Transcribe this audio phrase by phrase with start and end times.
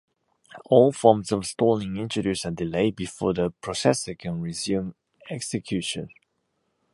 [0.65, 4.95] All forms of stalling introduce a delay before the processor can resume
[5.29, 6.09] execution.